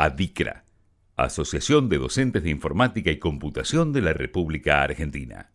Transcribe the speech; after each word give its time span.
ADICRA, 0.00 0.64
Asociación 1.16 1.88
de 1.88 1.98
Docentes 1.98 2.44
de 2.44 2.50
Informática 2.50 3.10
y 3.10 3.18
Computación 3.18 3.92
de 3.92 4.00
la 4.00 4.12
República 4.12 4.84
Argentina. 4.84 5.50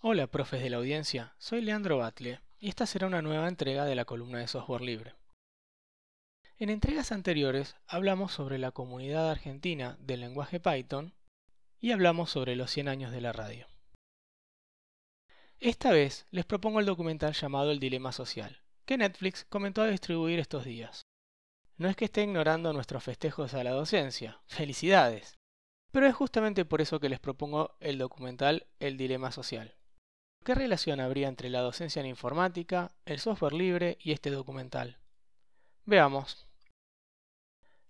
Hola, 0.00 0.26
profes 0.26 0.60
de 0.60 0.70
la 0.70 0.78
audiencia, 0.78 1.36
soy 1.38 1.60
Leandro 1.60 1.98
Batle 1.98 2.40
y 2.58 2.70
esta 2.70 2.86
será 2.86 3.06
una 3.06 3.22
nueva 3.22 3.46
entrega 3.46 3.84
de 3.84 3.94
la 3.94 4.04
columna 4.04 4.40
de 4.40 4.48
software 4.48 4.80
libre. 4.80 5.14
En 6.58 6.70
entregas 6.70 7.12
anteriores 7.12 7.76
hablamos 7.86 8.32
sobre 8.32 8.58
la 8.58 8.72
comunidad 8.72 9.30
argentina 9.30 9.96
del 10.00 10.22
lenguaje 10.22 10.58
Python 10.58 11.14
y 11.78 11.92
hablamos 11.92 12.30
sobre 12.30 12.56
los 12.56 12.72
100 12.72 12.88
años 12.88 13.12
de 13.12 13.20
la 13.20 13.32
radio. 13.32 13.68
Esta 15.60 15.92
vez 15.92 16.26
les 16.32 16.46
propongo 16.46 16.80
el 16.80 16.86
documental 16.86 17.32
llamado 17.32 17.70
El 17.70 17.78
Dilema 17.78 18.10
Social, 18.10 18.60
que 18.86 18.98
Netflix 18.98 19.44
comentó 19.44 19.82
a 19.82 19.86
distribuir 19.86 20.40
estos 20.40 20.64
días. 20.64 21.03
No 21.76 21.88
es 21.88 21.96
que 21.96 22.04
esté 22.04 22.22
ignorando 22.22 22.72
nuestros 22.72 23.02
festejos 23.02 23.52
a 23.54 23.64
la 23.64 23.72
docencia, 23.72 24.40
felicidades, 24.46 25.38
pero 25.90 26.06
es 26.06 26.14
justamente 26.14 26.64
por 26.64 26.80
eso 26.80 27.00
que 27.00 27.08
les 27.08 27.18
propongo 27.18 27.76
el 27.80 27.98
documental 27.98 28.66
El 28.78 28.96
Dilema 28.96 29.32
Social. 29.32 29.74
¿Qué 30.44 30.54
relación 30.54 31.00
habría 31.00 31.26
entre 31.26 31.50
la 31.50 31.62
docencia 31.62 32.00
en 32.00 32.06
informática, 32.06 32.92
el 33.06 33.18
software 33.18 33.54
libre 33.54 33.98
y 34.00 34.12
este 34.12 34.30
documental? 34.30 34.98
Veamos. 35.84 36.46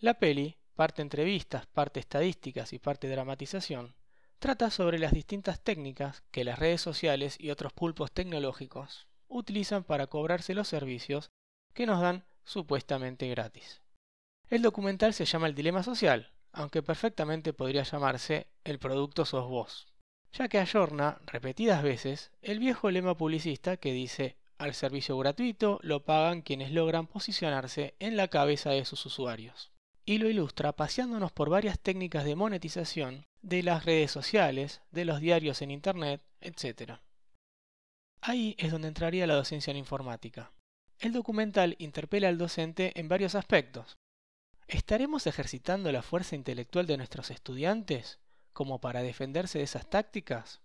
La 0.00 0.14
peli, 0.14 0.56
parte 0.74 1.02
entrevistas, 1.02 1.66
parte 1.66 2.00
estadísticas 2.00 2.72
y 2.72 2.78
parte 2.78 3.08
dramatización, 3.08 3.94
trata 4.40 4.70
sobre 4.70 4.98
las 4.98 5.12
distintas 5.12 5.60
técnicas 5.60 6.22
que 6.30 6.44
las 6.44 6.58
redes 6.58 6.80
sociales 6.80 7.36
y 7.38 7.50
otros 7.50 7.72
pulpos 7.72 8.10
tecnológicos 8.10 9.06
utilizan 9.28 9.84
para 9.84 10.08
cobrarse 10.08 10.54
los 10.54 10.68
servicios 10.68 11.30
que 11.74 11.86
nos 11.86 12.00
dan 12.00 12.24
supuestamente 12.48 13.28
gratis. 13.28 13.82
El 14.48 14.62
documental 14.62 15.12
se 15.12 15.26
llama 15.26 15.46
El 15.46 15.54
Dilema 15.54 15.82
Social, 15.82 16.32
aunque 16.52 16.82
perfectamente 16.82 17.52
podría 17.52 17.82
llamarse 17.82 18.46
El 18.64 18.78
producto 18.78 19.26
sos 19.26 19.48
vos, 19.48 19.86
ya 20.32 20.48
que 20.48 20.58
ayorna 20.58 21.20
repetidas 21.26 21.82
veces 21.82 22.32
el 22.40 22.58
viejo 22.58 22.90
lema 22.90 23.14
publicista 23.16 23.76
que 23.76 23.92
dice 23.92 24.36
al 24.56 24.74
servicio 24.74 25.16
gratuito 25.18 25.78
lo 25.82 26.04
pagan 26.04 26.42
quienes 26.42 26.72
logran 26.72 27.06
posicionarse 27.06 27.94
en 28.00 28.16
la 28.16 28.28
cabeza 28.28 28.70
de 28.70 28.84
sus 28.84 29.04
usuarios. 29.04 29.70
Y 30.06 30.16
lo 30.16 30.30
ilustra 30.30 30.72
paseándonos 30.72 31.32
por 31.32 31.50
varias 31.50 31.78
técnicas 31.78 32.24
de 32.24 32.34
monetización 32.34 33.26
de 33.42 33.62
las 33.62 33.84
redes 33.84 34.10
sociales, 34.10 34.80
de 34.90 35.04
los 35.04 35.20
diarios 35.20 35.60
en 35.60 35.70
Internet, 35.70 36.22
etc. 36.40 36.94
Ahí 38.22 38.56
es 38.58 38.72
donde 38.72 38.88
entraría 38.88 39.26
la 39.26 39.34
docencia 39.34 39.70
en 39.70 39.76
informática. 39.76 40.50
El 41.00 41.12
documental 41.12 41.76
interpela 41.78 42.28
al 42.28 42.38
docente 42.38 42.98
en 42.98 43.08
varios 43.08 43.36
aspectos. 43.36 43.98
¿Estaremos 44.66 45.28
ejercitando 45.28 45.92
la 45.92 46.02
fuerza 46.02 46.34
intelectual 46.34 46.86
de 46.86 46.96
nuestros 46.96 47.30
estudiantes 47.30 48.18
como 48.52 48.80
para 48.80 49.02
defenderse 49.02 49.58
de 49.58 49.64
esas 49.64 49.88
tácticas? 49.88 50.60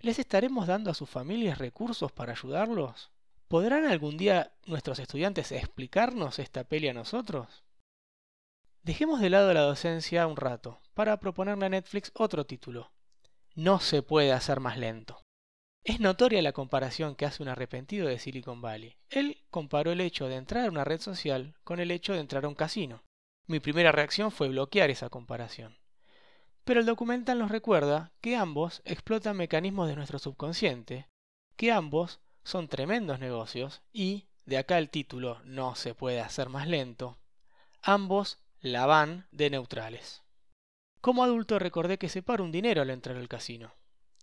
¿Les 0.00 0.18
estaremos 0.18 0.66
dando 0.66 0.90
a 0.90 0.94
sus 0.94 1.08
familias 1.08 1.58
recursos 1.58 2.10
para 2.10 2.32
ayudarlos? 2.32 3.12
¿Podrán 3.46 3.84
algún 3.84 4.16
día 4.16 4.54
nuestros 4.66 4.98
estudiantes 4.98 5.52
explicarnos 5.52 6.40
esta 6.40 6.64
peli 6.64 6.88
a 6.88 6.94
nosotros? 6.94 7.62
Dejemos 8.82 9.20
de 9.20 9.30
lado 9.30 9.54
la 9.54 9.60
docencia 9.60 10.26
un 10.26 10.36
rato 10.36 10.80
para 10.94 11.20
proponerle 11.20 11.66
a 11.66 11.68
Netflix 11.68 12.10
otro 12.14 12.44
título. 12.44 12.90
No 13.54 13.78
se 13.78 14.02
puede 14.02 14.32
hacer 14.32 14.58
más 14.58 14.78
lento. 14.78 15.21
Es 15.84 15.98
notoria 15.98 16.40
la 16.42 16.52
comparación 16.52 17.16
que 17.16 17.26
hace 17.26 17.42
un 17.42 17.48
arrepentido 17.48 18.06
de 18.06 18.20
Silicon 18.20 18.60
Valley. 18.60 18.96
Él 19.10 19.42
comparó 19.50 19.90
el 19.90 20.00
hecho 20.00 20.28
de 20.28 20.36
entrar 20.36 20.66
a 20.66 20.70
una 20.70 20.84
red 20.84 21.00
social 21.00 21.56
con 21.64 21.80
el 21.80 21.90
hecho 21.90 22.12
de 22.12 22.20
entrar 22.20 22.44
a 22.44 22.48
un 22.48 22.54
casino. 22.54 23.02
Mi 23.48 23.58
primera 23.58 23.90
reacción 23.90 24.30
fue 24.30 24.48
bloquear 24.48 24.90
esa 24.90 25.10
comparación. 25.10 25.76
Pero 26.62 26.78
el 26.78 26.86
documental 26.86 27.40
nos 27.40 27.50
recuerda 27.50 28.12
que 28.20 28.36
ambos 28.36 28.80
explotan 28.84 29.36
mecanismos 29.36 29.88
de 29.88 29.96
nuestro 29.96 30.20
subconsciente, 30.20 31.08
que 31.56 31.72
ambos 31.72 32.20
son 32.44 32.68
tremendos 32.68 33.18
negocios 33.18 33.82
y, 33.92 34.28
de 34.46 34.58
acá 34.58 34.78
el 34.78 34.88
título 34.88 35.40
No 35.42 35.74
se 35.74 35.96
puede 35.96 36.20
hacer 36.20 36.48
más 36.48 36.68
lento, 36.68 37.18
ambos 37.82 38.38
la 38.60 38.86
van 38.86 39.26
de 39.32 39.50
neutrales. 39.50 40.22
Como 41.00 41.24
adulto 41.24 41.58
recordé 41.58 41.98
que 41.98 42.08
se 42.08 42.22
para 42.22 42.44
un 42.44 42.52
dinero 42.52 42.82
al 42.82 42.90
entrar 42.90 43.16
al 43.16 43.28
casino, 43.28 43.74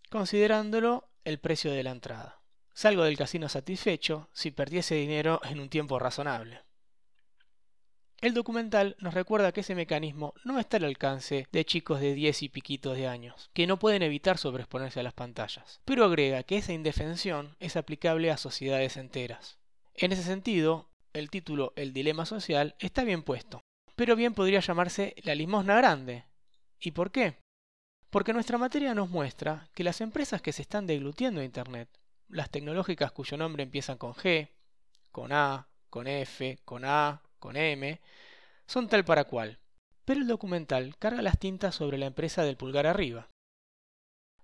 considerándolo 0.10 1.09
el 1.24 1.40
precio 1.40 1.72
de 1.72 1.84
la 1.84 1.92
entrada. 1.92 2.42
Salgo 2.74 3.04
del 3.04 3.18
casino 3.18 3.50
satisfecho 3.50 4.30
si 4.34 4.52
perdiese 4.52 4.96
dinero 4.96 5.42
en 5.44 5.60
un 5.60 5.70
tiempo 5.70 6.00
razonable. 6.00 6.62
El 8.22 8.34
documental 8.34 8.98
nos 9.00 9.14
recuerda 9.14 9.54
que 9.54 9.62
ese 9.62 9.76
mecanismo 9.76 10.34
no 10.44 10.60
está 10.60 10.76
al 10.76 10.84
alcance 10.84 11.48
de 11.54 11.64
chicos 11.64 12.02
de 12.02 12.14
10 12.14 12.44
y 12.44 12.50
piquitos 12.50 12.98
de 12.98 13.08
años, 13.08 13.50
que 13.54 13.66
no 13.66 13.80
pueden 13.80 14.02
evitar 14.02 14.38
sobreexponerse 14.38 15.00
a 15.00 15.04
las 15.04 15.14
pantallas, 15.14 15.80
pero 15.86 16.04
agrega 16.04 16.44
que 16.44 16.58
esa 16.58 16.74
indefensión 16.74 17.56
es 17.60 17.78
aplicable 17.78 18.30
a 18.30 18.36
sociedades 18.36 18.98
enteras. 18.98 19.58
En 19.96 20.12
ese 20.12 20.24
sentido, 20.24 20.90
el 21.14 21.30
título 21.30 21.72
El 21.78 21.94
dilema 21.94 22.26
social 22.26 22.76
está 22.80 23.06
bien 23.06 23.24
puesto, 23.24 23.64
pero 23.96 24.18
bien 24.18 24.34
podría 24.34 24.60
llamarse 24.60 25.16
la 25.24 25.36
limosna 25.36 25.78
grande. 25.78 26.26
¿Y 26.80 26.92
por 26.92 27.12
qué? 27.12 27.38
Porque 28.10 28.34
nuestra 28.34 28.58
materia 28.58 28.96
nos 28.96 29.10
muestra 29.10 29.70
que 29.76 29.84
las 29.84 30.02
empresas 30.02 30.42
que 30.42 30.52
se 30.52 30.64
están 30.64 30.88
deglutiendo 30.88 31.42
a 31.42 31.44
Internet, 31.44 31.90
las 32.28 32.50
tecnológicas 32.50 33.12
cuyo 33.12 33.38
nombre 33.38 33.62
empiezan 33.62 34.00
con 34.00 34.14
G, 34.14 34.50
con 35.12 35.32
A, 35.32 35.68
con 35.92 36.08
F, 36.08 36.58
con 36.66 36.86
A, 36.86 37.22
con 37.38 37.56
M, 37.56 38.02
son 38.66 38.88
tal 38.88 39.06
para 39.06 39.26
cual. 39.26 39.60
Pero 40.06 40.22
el 40.22 40.28
documental 40.28 40.98
carga 40.98 41.22
las 41.22 41.38
tintas 41.38 41.76
sobre 41.76 42.00
la 42.00 42.08
empresa 42.08 42.44
del 42.44 42.58
pulgar 42.58 42.88
arriba. 42.88 43.30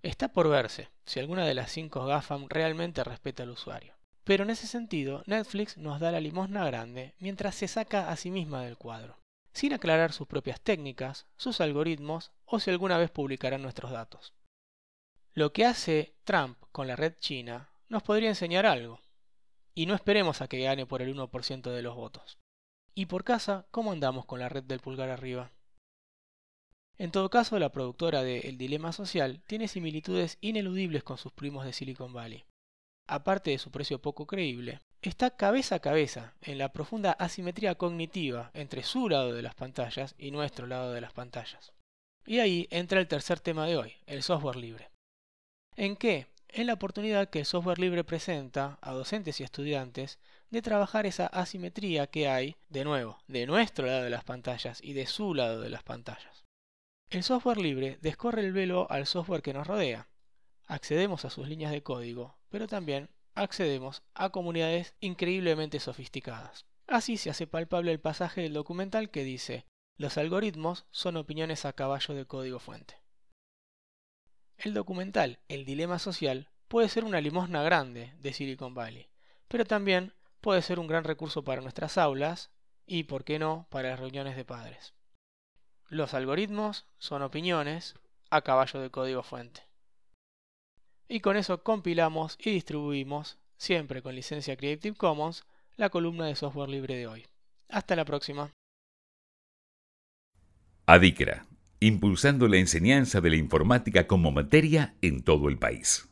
Está 0.00 0.28
por 0.28 0.48
verse 0.48 0.90
si 1.04 1.18
alguna 1.18 1.44
de 1.44 1.54
las 1.54 1.72
cinco 1.72 2.06
GAFAM 2.06 2.46
realmente 2.48 3.02
respeta 3.02 3.42
al 3.42 3.50
usuario. 3.50 3.94
Pero 4.22 4.44
en 4.44 4.50
ese 4.50 4.68
sentido, 4.68 5.24
Netflix 5.26 5.76
nos 5.76 5.98
da 5.98 6.12
la 6.12 6.20
limosna 6.20 6.64
grande 6.66 7.14
mientras 7.18 7.56
se 7.56 7.66
saca 7.66 8.10
a 8.10 8.16
sí 8.16 8.30
misma 8.30 8.62
del 8.62 8.76
cuadro 8.76 9.16
sin 9.56 9.72
aclarar 9.72 10.12
sus 10.12 10.26
propias 10.26 10.60
técnicas, 10.60 11.26
sus 11.38 11.62
algoritmos 11.62 12.30
o 12.44 12.60
si 12.60 12.68
alguna 12.68 12.98
vez 12.98 13.10
publicarán 13.10 13.62
nuestros 13.62 13.90
datos. 13.90 14.34
Lo 15.32 15.54
que 15.54 15.64
hace 15.64 16.14
Trump 16.24 16.58
con 16.72 16.86
la 16.86 16.94
red 16.94 17.14
china 17.18 17.70
nos 17.88 18.02
podría 18.02 18.28
enseñar 18.28 18.66
algo. 18.66 19.00
Y 19.74 19.86
no 19.86 19.94
esperemos 19.94 20.42
a 20.42 20.48
que 20.48 20.60
gane 20.60 20.84
por 20.84 21.00
el 21.00 21.14
1% 21.16 21.70
de 21.70 21.82
los 21.82 21.96
votos. 21.96 22.36
Y 22.94 23.06
por 23.06 23.24
casa, 23.24 23.66
¿cómo 23.70 23.92
andamos 23.92 24.26
con 24.26 24.40
la 24.40 24.50
red 24.50 24.62
del 24.62 24.80
pulgar 24.80 25.08
arriba? 25.08 25.50
En 26.98 27.10
todo 27.10 27.30
caso, 27.30 27.58
la 27.58 27.72
productora 27.72 28.22
de 28.22 28.40
El 28.40 28.58
Dilema 28.58 28.92
Social 28.92 29.42
tiene 29.46 29.68
similitudes 29.68 30.36
ineludibles 30.42 31.02
con 31.02 31.16
sus 31.16 31.32
primos 31.32 31.64
de 31.64 31.72
Silicon 31.72 32.12
Valley. 32.12 32.44
Aparte 33.06 33.52
de 33.52 33.58
su 33.58 33.70
precio 33.70 34.02
poco 34.02 34.26
creíble, 34.26 34.80
está 35.08 35.30
cabeza 35.30 35.76
a 35.76 35.80
cabeza 35.80 36.34
en 36.42 36.58
la 36.58 36.72
profunda 36.72 37.12
asimetría 37.12 37.76
cognitiva 37.76 38.50
entre 38.54 38.82
su 38.82 39.08
lado 39.08 39.32
de 39.32 39.42
las 39.42 39.54
pantallas 39.54 40.14
y 40.18 40.30
nuestro 40.30 40.66
lado 40.66 40.92
de 40.92 41.00
las 41.00 41.12
pantallas. 41.12 41.72
Y 42.26 42.40
ahí 42.40 42.66
entra 42.70 42.98
el 42.98 43.06
tercer 43.06 43.40
tema 43.40 43.66
de 43.66 43.76
hoy, 43.76 43.94
el 44.06 44.22
software 44.22 44.56
libre. 44.56 44.90
¿En 45.76 45.96
qué? 45.96 46.26
En 46.48 46.66
la 46.66 46.74
oportunidad 46.74 47.28
que 47.28 47.40
el 47.40 47.46
software 47.46 47.78
libre 47.78 48.02
presenta 48.02 48.78
a 48.80 48.92
docentes 48.92 49.40
y 49.40 49.44
estudiantes 49.44 50.18
de 50.50 50.62
trabajar 50.62 51.06
esa 51.06 51.26
asimetría 51.26 52.06
que 52.06 52.28
hay, 52.28 52.56
de 52.68 52.84
nuevo, 52.84 53.18
de 53.28 53.46
nuestro 53.46 53.86
lado 53.86 54.02
de 54.02 54.10
las 54.10 54.24
pantallas 54.24 54.80
y 54.82 54.94
de 54.94 55.06
su 55.06 55.34
lado 55.34 55.60
de 55.60 55.70
las 55.70 55.82
pantallas. 55.82 56.44
El 57.10 57.22
software 57.22 57.58
libre 57.58 57.98
descorre 58.00 58.40
el 58.40 58.52
velo 58.52 58.86
al 58.90 59.06
software 59.06 59.42
que 59.42 59.52
nos 59.52 59.66
rodea. 59.66 60.08
Accedemos 60.66 61.24
a 61.24 61.30
sus 61.30 61.46
líneas 61.46 61.70
de 61.70 61.82
código, 61.82 62.36
pero 62.48 62.66
también 62.66 63.08
accedemos 63.36 64.02
a 64.14 64.30
comunidades 64.30 64.94
increíblemente 65.00 65.78
sofisticadas. 65.78 66.66
Así 66.88 67.16
se 67.16 67.30
hace 67.30 67.46
palpable 67.46 67.92
el 67.92 68.00
pasaje 68.00 68.40
del 68.40 68.54
documental 68.54 69.10
que 69.10 69.24
dice, 69.24 69.66
los 69.96 70.18
algoritmos 70.18 70.86
son 70.90 71.16
opiniones 71.16 71.64
a 71.64 71.72
caballo 71.72 72.14
de 72.14 72.26
código 72.26 72.58
fuente. 72.58 73.00
El 74.58 74.74
documental 74.74 75.38
El 75.48 75.64
Dilema 75.64 75.98
Social 75.98 76.48
puede 76.68 76.88
ser 76.88 77.04
una 77.04 77.20
limosna 77.20 77.62
grande 77.62 78.14
de 78.18 78.32
Silicon 78.32 78.74
Valley, 78.74 79.08
pero 79.48 79.64
también 79.64 80.14
puede 80.40 80.62
ser 80.62 80.78
un 80.78 80.86
gran 80.86 81.04
recurso 81.04 81.44
para 81.44 81.60
nuestras 81.60 81.98
aulas 81.98 82.50
y, 82.86 83.04
por 83.04 83.24
qué 83.24 83.38
no, 83.38 83.66
para 83.70 83.90
las 83.90 84.00
reuniones 84.00 84.36
de 84.36 84.44
padres. 84.44 84.94
Los 85.88 86.14
algoritmos 86.14 86.86
son 86.98 87.22
opiniones 87.22 87.94
a 88.30 88.42
caballo 88.42 88.80
de 88.80 88.90
código 88.90 89.22
fuente. 89.22 89.62
Y 91.08 91.20
con 91.20 91.36
eso 91.36 91.62
compilamos 91.62 92.36
y 92.40 92.50
distribuimos, 92.50 93.38
siempre 93.56 94.02
con 94.02 94.14
licencia 94.14 94.56
Creative 94.56 94.96
Commons, 94.96 95.44
la 95.76 95.90
columna 95.90 96.26
de 96.26 96.34
software 96.34 96.68
libre 96.68 96.96
de 96.96 97.06
hoy. 97.06 97.26
Hasta 97.68 97.96
la 97.96 98.04
próxima. 98.04 98.50
Adicra, 100.86 101.46
impulsando 101.80 102.48
la 102.48 102.58
enseñanza 102.58 103.20
de 103.20 103.30
la 103.30 103.36
informática 103.36 104.06
como 104.06 104.30
materia 104.30 104.94
en 105.02 105.22
todo 105.22 105.48
el 105.48 105.58
país. 105.58 106.08